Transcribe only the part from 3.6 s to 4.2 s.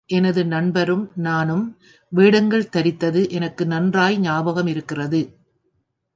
நன்றாய்